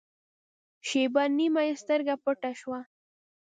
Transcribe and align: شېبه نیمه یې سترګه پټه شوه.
شېبه 0.87 1.23
نیمه 1.37 1.61
یې 1.67 1.73
سترګه 1.81 2.13
پټه 2.23 2.51
شوه. 2.59 2.79